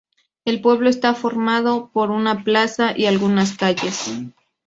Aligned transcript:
El 0.45 0.61
pueblo 0.63 0.89
está 0.89 1.13
formado 1.13 1.91
por 1.93 2.09
una 2.09 2.43
plaza 2.43 2.97
y 2.97 3.05
algunas 3.05 3.55
calles. 3.55 4.11